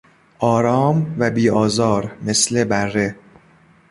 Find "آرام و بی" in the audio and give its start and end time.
0.39-1.49